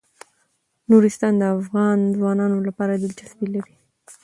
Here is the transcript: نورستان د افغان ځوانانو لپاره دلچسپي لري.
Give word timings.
نورستان 0.89 1.33
د 1.37 1.43
افغان 1.57 1.97
ځوانانو 2.17 2.57
لپاره 2.67 2.93
دلچسپي 2.95 3.47
لري. 3.55 3.75